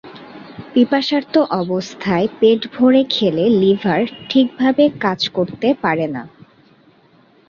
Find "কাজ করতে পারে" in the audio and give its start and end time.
4.99-6.07